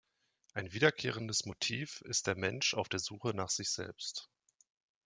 Ein 0.55 0.73
wiederkehrendes 0.73 1.45
Motiv 1.45 2.01
ist 2.05 2.25
der 2.25 2.35
Mensch 2.35 2.73
auf 2.73 2.89
der 2.89 2.97
Suche 2.99 3.35
nach 3.35 3.51
sich 3.51 3.69
selbst. 3.69 4.31